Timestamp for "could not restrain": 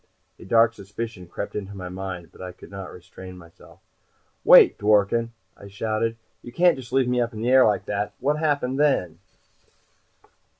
2.53-3.37